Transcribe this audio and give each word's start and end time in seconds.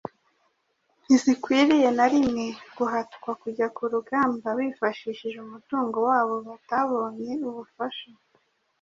ntizikwiriye 1.03 1.89
na 1.97 2.05
rimwe 2.11 2.45
guhatwa 2.77 3.29
kujya 3.41 3.67
ku 3.75 3.83
rugamba 3.93 4.47
bifashishije 4.59 5.37
umutungo 5.45 5.97
wabo 6.09 6.35
batabonye 6.47 7.31
ubufasha 7.49 8.09